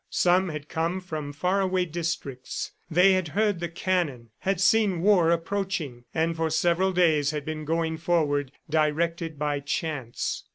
[0.09, 5.29] Some had come from far away districts; they had heard the cannon, had seen war
[5.29, 10.43] approaching, and for several days had been going forward, directed by chance.